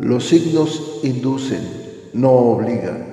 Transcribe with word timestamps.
Los 0.00 0.28
signos 0.28 1.00
inducen, 1.02 1.60
no 2.12 2.30
obligan. 2.30 3.04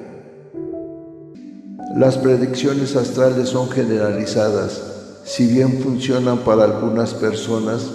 Las 1.95 2.19
predicciones 2.19 2.95
astrales 2.95 3.49
son 3.49 3.69
generalizadas. 3.69 4.83
Si 5.23 5.47
bien 5.47 5.79
funcionan 5.79 6.39
para 6.39 6.65
algunas 6.65 7.15
personas, 7.15 7.89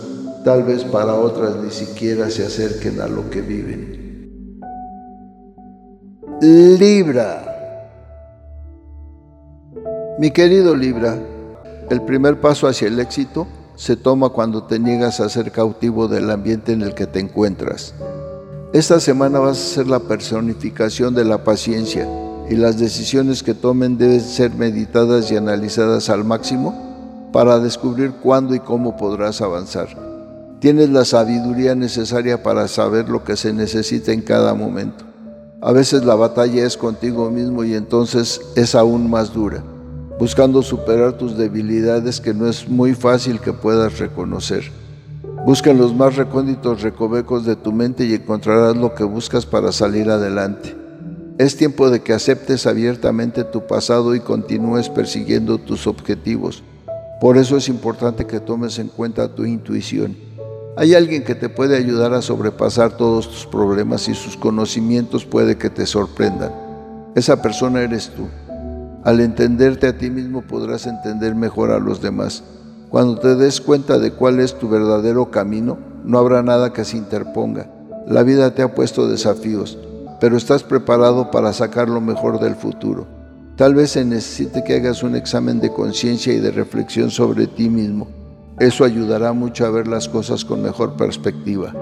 tal 0.44 0.64
vez 0.64 0.82
para 0.82 1.14
otras 1.14 1.56
ni 1.56 1.70
siquiera 1.70 2.30
se 2.30 2.44
acerquen 2.44 3.00
a 3.00 3.06
lo 3.06 3.30
que 3.30 3.42
viven. 3.42 4.60
Libra. 6.40 7.46
Mi 10.18 10.32
querido 10.32 10.74
Libra, 10.74 11.16
el 11.90 12.02
primer 12.02 12.40
paso 12.40 12.66
hacia 12.66 12.88
el 12.88 12.98
éxito 12.98 13.46
se 13.76 13.96
toma 13.96 14.30
cuando 14.30 14.64
te 14.64 14.80
niegas 14.80 15.20
a 15.20 15.28
ser 15.28 15.52
cautivo 15.52 16.08
del 16.08 16.28
ambiente 16.30 16.72
en 16.72 16.82
el 16.82 16.94
que 16.94 17.06
te 17.06 17.20
encuentras. 17.20 17.94
Esta 18.72 19.00
semana 19.00 19.40
vas 19.40 19.58
a 19.58 19.74
ser 19.74 19.88
la 19.88 19.98
personificación 19.98 21.12
de 21.12 21.24
la 21.24 21.42
paciencia 21.42 22.08
y 22.48 22.54
las 22.54 22.78
decisiones 22.78 23.42
que 23.42 23.52
tomen 23.52 23.98
deben 23.98 24.20
ser 24.20 24.54
meditadas 24.54 25.32
y 25.32 25.36
analizadas 25.36 26.08
al 26.08 26.22
máximo 26.22 27.28
para 27.32 27.58
descubrir 27.58 28.12
cuándo 28.22 28.54
y 28.54 28.60
cómo 28.60 28.96
podrás 28.96 29.40
avanzar. 29.40 29.88
Tienes 30.60 30.88
la 30.88 31.04
sabiduría 31.04 31.74
necesaria 31.74 32.44
para 32.44 32.68
saber 32.68 33.08
lo 33.08 33.24
que 33.24 33.36
se 33.36 33.52
necesita 33.52 34.12
en 34.12 34.22
cada 34.22 34.54
momento. 34.54 35.04
A 35.60 35.72
veces 35.72 36.04
la 36.04 36.14
batalla 36.14 36.64
es 36.64 36.76
contigo 36.76 37.28
mismo 37.28 37.64
y 37.64 37.74
entonces 37.74 38.40
es 38.54 38.76
aún 38.76 39.10
más 39.10 39.34
dura, 39.34 39.64
buscando 40.16 40.62
superar 40.62 41.14
tus 41.14 41.36
debilidades 41.36 42.20
que 42.20 42.34
no 42.34 42.46
es 42.46 42.68
muy 42.68 42.94
fácil 42.94 43.40
que 43.40 43.52
puedas 43.52 43.98
reconocer. 43.98 44.79
Busca 45.44 45.70
en 45.70 45.78
los 45.78 45.94
más 45.94 46.16
recónditos 46.16 46.82
recovecos 46.82 47.46
de 47.46 47.56
tu 47.56 47.72
mente 47.72 48.04
y 48.04 48.14
encontrarás 48.14 48.76
lo 48.76 48.94
que 48.94 49.04
buscas 49.04 49.46
para 49.46 49.72
salir 49.72 50.10
adelante. 50.10 50.76
Es 51.38 51.56
tiempo 51.56 51.88
de 51.88 52.00
que 52.00 52.12
aceptes 52.12 52.66
abiertamente 52.66 53.44
tu 53.44 53.66
pasado 53.66 54.14
y 54.14 54.20
continúes 54.20 54.90
persiguiendo 54.90 55.56
tus 55.56 55.86
objetivos. 55.86 56.62
Por 57.22 57.38
eso 57.38 57.56
es 57.56 57.68
importante 57.68 58.26
que 58.26 58.40
tomes 58.40 58.78
en 58.78 58.88
cuenta 58.88 59.34
tu 59.34 59.46
intuición. 59.46 60.14
Hay 60.76 60.94
alguien 60.94 61.24
que 61.24 61.34
te 61.34 61.48
puede 61.48 61.76
ayudar 61.76 62.12
a 62.12 62.20
sobrepasar 62.20 62.98
todos 62.98 63.28
tus 63.28 63.46
problemas 63.46 64.08
y 64.08 64.14
sus 64.14 64.36
conocimientos 64.36 65.24
puede 65.24 65.56
que 65.56 65.70
te 65.70 65.86
sorprendan. 65.86 66.52
Esa 67.14 67.40
persona 67.40 67.80
eres 67.80 68.10
tú. 68.10 68.28
Al 69.04 69.20
entenderte 69.20 69.86
a 69.86 69.96
ti 69.96 70.10
mismo 70.10 70.42
podrás 70.42 70.86
entender 70.86 71.34
mejor 71.34 71.70
a 71.70 71.78
los 71.78 72.02
demás. 72.02 72.44
Cuando 72.90 73.18
te 73.18 73.36
des 73.36 73.60
cuenta 73.60 73.98
de 73.98 74.12
cuál 74.12 74.40
es 74.40 74.58
tu 74.58 74.68
verdadero 74.68 75.30
camino, 75.30 75.78
no 76.04 76.18
habrá 76.18 76.42
nada 76.42 76.72
que 76.72 76.84
se 76.84 76.96
interponga. 76.96 77.70
La 78.06 78.22
vida 78.22 78.54
te 78.54 78.62
ha 78.62 78.74
puesto 78.74 79.08
desafíos 79.08 79.78
pero 80.20 80.36
estás 80.36 80.62
preparado 80.62 81.30
para 81.30 81.52
sacar 81.52 81.88
lo 81.88 82.00
mejor 82.00 82.38
del 82.38 82.54
futuro. 82.54 83.06
Tal 83.56 83.74
vez 83.74 83.92
se 83.92 84.04
necesite 84.04 84.62
que 84.62 84.76
hagas 84.76 85.02
un 85.02 85.16
examen 85.16 85.60
de 85.60 85.72
conciencia 85.72 86.32
y 86.32 86.38
de 86.38 86.50
reflexión 86.50 87.10
sobre 87.10 87.46
ti 87.46 87.68
mismo. 87.68 88.08
Eso 88.58 88.84
ayudará 88.84 89.32
mucho 89.32 89.64
a 89.64 89.70
ver 89.70 89.88
las 89.88 90.08
cosas 90.08 90.44
con 90.44 90.62
mejor 90.62 90.96
perspectiva. 90.96 91.74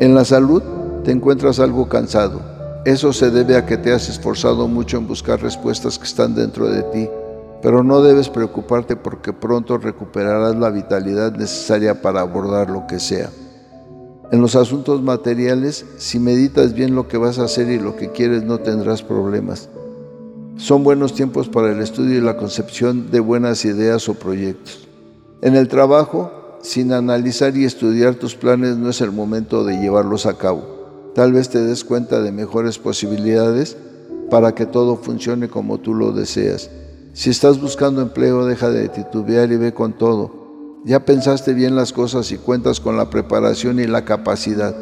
En 0.00 0.14
la 0.14 0.24
salud 0.24 0.62
te 1.04 1.12
encuentras 1.12 1.60
algo 1.60 1.88
cansado. 1.88 2.40
Eso 2.84 3.12
se 3.12 3.30
debe 3.30 3.56
a 3.56 3.66
que 3.66 3.76
te 3.76 3.92
has 3.92 4.08
esforzado 4.08 4.66
mucho 4.66 4.96
en 4.96 5.06
buscar 5.06 5.40
respuestas 5.40 5.98
que 5.98 6.06
están 6.06 6.34
dentro 6.34 6.68
de 6.68 6.82
ti, 6.84 7.08
pero 7.62 7.84
no 7.84 8.02
debes 8.02 8.28
preocuparte 8.28 8.96
porque 8.96 9.32
pronto 9.32 9.78
recuperarás 9.78 10.56
la 10.56 10.68
vitalidad 10.70 11.32
necesaria 11.32 12.02
para 12.02 12.20
abordar 12.20 12.68
lo 12.68 12.88
que 12.88 12.98
sea. 12.98 13.30
En 14.32 14.40
los 14.40 14.56
asuntos 14.56 15.00
materiales, 15.02 15.86
si 15.98 16.18
meditas 16.18 16.74
bien 16.74 16.94
lo 16.94 17.06
que 17.06 17.18
vas 17.18 17.38
a 17.38 17.44
hacer 17.44 17.70
y 17.70 17.78
lo 17.78 17.96
que 17.96 18.10
quieres, 18.10 18.42
no 18.42 18.58
tendrás 18.58 19.02
problemas. 19.02 19.68
Son 20.56 20.82
buenos 20.82 21.14
tiempos 21.14 21.48
para 21.48 21.70
el 21.70 21.80
estudio 21.80 22.18
y 22.18 22.20
la 22.20 22.36
concepción 22.36 23.10
de 23.10 23.20
buenas 23.20 23.64
ideas 23.64 24.08
o 24.08 24.14
proyectos. 24.14 24.88
En 25.40 25.54
el 25.54 25.68
trabajo, 25.68 26.58
sin 26.62 26.92
analizar 26.92 27.56
y 27.56 27.64
estudiar 27.64 28.16
tus 28.16 28.34
planes, 28.34 28.76
no 28.76 28.90
es 28.90 29.00
el 29.00 29.12
momento 29.12 29.64
de 29.64 29.78
llevarlos 29.78 30.26
a 30.26 30.38
cabo. 30.38 31.12
Tal 31.14 31.32
vez 31.32 31.48
te 31.50 31.62
des 31.62 31.84
cuenta 31.84 32.22
de 32.22 32.32
mejores 32.32 32.78
posibilidades 32.78 33.76
para 34.30 34.54
que 34.54 34.66
todo 34.66 34.96
funcione 34.96 35.48
como 35.48 35.78
tú 35.78 35.94
lo 35.94 36.12
deseas. 36.12 36.70
Si 37.14 37.28
estás 37.28 37.60
buscando 37.60 38.00
empleo, 38.00 38.46
deja 38.46 38.70
de 38.70 38.88
titubear 38.88 39.52
y 39.52 39.58
ve 39.58 39.74
con 39.74 39.92
todo. 39.92 40.80
Ya 40.86 41.04
pensaste 41.04 41.52
bien 41.52 41.76
las 41.76 41.92
cosas 41.92 42.32
y 42.32 42.38
cuentas 42.38 42.80
con 42.80 42.96
la 42.96 43.10
preparación 43.10 43.78
y 43.80 43.86
la 43.86 44.06
capacidad, 44.06 44.74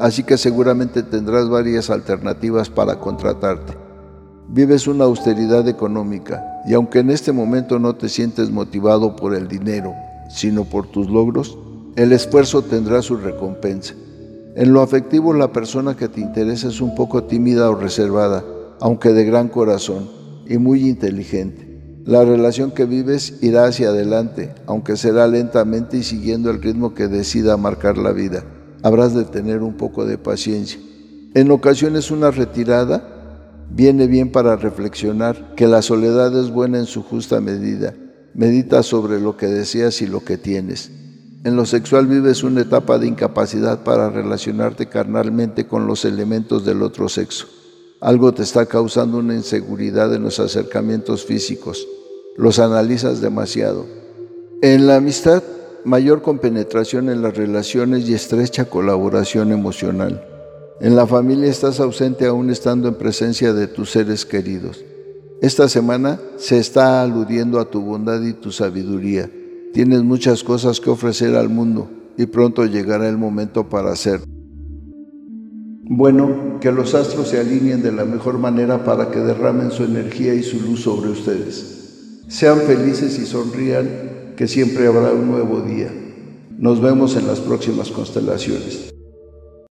así 0.00 0.24
que 0.24 0.38
seguramente 0.38 1.04
tendrás 1.04 1.48
varias 1.48 1.88
alternativas 1.88 2.68
para 2.68 2.98
contratarte. 2.98 3.74
Vives 4.48 4.88
una 4.88 5.04
austeridad 5.04 5.68
económica 5.68 6.44
y 6.66 6.74
aunque 6.74 6.98
en 6.98 7.10
este 7.10 7.30
momento 7.30 7.78
no 7.78 7.94
te 7.94 8.08
sientes 8.08 8.50
motivado 8.50 9.14
por 9.14 9.36
el 9.36 9.46
dinero, 9.46 9.94
sino 10.30 10.64
por 10.64 10.88
tus 10.88 11.08
logros, 11.08 11.56
el 11.94 12.10
esfuerzo 12.10 12.62
tendrá 12.62 13.02
su 13.02 13.16
recompensa. 13.16 13.94
En 14.56 14.72
lo 14.72 14.82
afectivo 14.82 15.32
la 15.32 15.52
persona 15.52 15.96
que 15.96 16.08
te 16.08 16.20
interesa 16.20 16.66
es 16.66 16.80
un 16.80 16.96
poco 16.96 17.22
tímida 17.22 17.70
o 17.70 17.76
reservada, 17.76 18.44
aunque 18.80 19.10
de 19.10 19.24
gran 19.24 19.48
corazón 19.48 20.08
y 20.48 20.58
muy 20.58 20.88
inteligente. 20.88 21.67
La 22.08 22.24
relación 22.24 22.70
que 22.70 22.86
vives 22.86 23.34
irá 23.42 23.66
hacia 23.66 23.90
adelante, 23.90 24.54
aunque 24.64 24.96
será 24.96 25.26
lentamente 25.26 25.98
y 25.98 26.02
siguiendo 26.02 26.48
el 26.48 26.62
ritmo 26.62 26.94
que 26.94 27.06
decida 27.06 27.58
marcar 27.58 27.98
la 27.98 28.12
vida. 28.12 28.44
Habrás 28.82 29.14
de 29.14 29.24
tener 29.24 29.62
un 29.62 29.74
poco 29.74 30.06
de 30.06 30.16
paciencia. 30.16 30.80
En 31.34 31.50
ocasiones 31.50 32.10
una 32.10 32.30
retirada 32.30 33.66
viene 33.70 34.06
bien 34.06 34.32
para 34.32 34.56
reflexionar 34.56 35.54
que 35.54 35.66
la 35.66 35.82
soledad 35.82 36.34
es 36.34 36.48
buena 36.50 36.78
en 36.78 36.86
su 36.86 37.02
justa 37.02 37.42
medida. 37.42 37.92
Medita 38.32 38.82
sobre 38.82 39.20
lo 39.20 39.36
que 39.36 39.48
deseas 39.48 40.00
y 40.00 40.06
lo 40.06 40.24
que 40.24 40.38
tienes. 40.38 40.90
En 41.44 41.56
lo 41.56 41.66
sexual 41.66 42.06
vives 42.06 42.42
una 42.42 42.62
etapa 42.62 42.98
de 42.98 43.06
incapacidad 43.06 43.84
para 43.84 44.08
relacionarte 44.08 44.86
carnalmente 44.86 45.66
con 45.66 45.86
los 45.86 46.06
elementos 46.06 46.64
del 46.64 46.80
otro 46.80 47.10
sexo. 47.10 47.48
Algo 48.00 48.32
te 48.32 48.44
está 48.44 48.64
causando 48.64 49.18
una 49.18 49.34
inseguridad 49.34 50.14
en 50.14 50.22
los 50.22 50.40
acercamientos 50.40 51.26
físicos 51.26 51.86
los 52.38 52.60
analizas 52.60 53.20
demasiado. 53.20 53.84
En 54.62 54.86
la 54.86 54.96
amistad, 54.96 55.42
mayor 55.84 56.22
compenetración 56.22 57.10
en 57.10 57.20
las 57.20 57.36
relaciones 57.36 58.08
y 58.08 58.14
estrecha 58.14 58.66
colaboración 58.66 59.50
emocional. 59.50 60.24
En 60.80 60.94
la 60.94 61.04
familia 61.08 61.50
estás 61.50 61.80
ausente 61.80 62.26
aún 62.26 62.50
estando 62.50 62.86
en 62.86 62.94
presencia 62.94 63.52
de 63.52 63.66
tus 63.66 63.90
seres 63.90 64.24
queridos. 64.24 64.84
Esta 65.42 65.68
semana 65.68 66.20
se 66.36 66.58
está 66.58 67.02
aludiendo 67.02 67.58
a 67.58 67.68
tu 67.68 67.82
bondad 67.82 68.22
y 68.22 68.34
tu 68.34 68.52
sabiduría. 68.52 69.28
Tienes 69.74 70.04
muchas 70.04 70.44
cosas 70.44 70.80
que 70.80 70.90
ofrecer 70.90 71.34
al 71.34 71.48
mundo 71.48 71.90
y 72.16 72.26
pronto 72.26 72.64
llegará 72.66 73.08
el 73.08 73.18
momento 73.18 73.68
para 73.68 73.90
hacer. 73.90 74.20
Bueno, 75.90 76.58
que 76.60 76.70
los 76.70 76.94
astros 76.94 77.28
se 77.28 77.40
alineen 77.40 77.82
de 77.82 77.90
la 77.90 78.04
mejor 78.04 78.38
manera 78.38 78.84
para 78.84 79.10
que 79.10 79.18
derramen 79.18 79.72
su 79.72 79.82
energía 79.82 80.34
y 80.34 80.44
su 80.44 80.60
luz 80.60 80.82
sobre 80.82 81.10
ustedes. 81.10 81.77
Sean 82.38 82.60
felices 82.60 83.18
y 83.18 83.26
sonrían, 83.26 84.34
que 84.36 84.46
siempre 84.46 84.86
habrá 84.86 85.10
un 85.10 85.28
nuevo 85.28 85.60
día. 85.60 85.90
Nos 86.56 86.80
vemos 86.80 87.16
en 87.16 87.26
las 87.26 87.40
próximas 87.40 87.90
constelaciones. 87.90 88.94